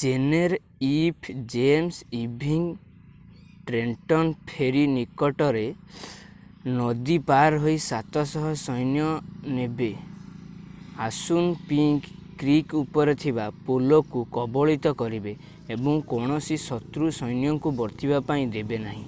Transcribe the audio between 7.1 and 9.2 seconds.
ପାର ହୋଇ ୭୦୦ ସୈନ୍ୟ